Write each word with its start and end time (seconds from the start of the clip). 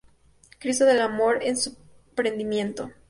Cristo 0.59 0.85
del 0.85 0.99
Amor 0.99 1.43
en 1.43 1.55
su 1.55 1.75
Prendimiento. 2.15 2.89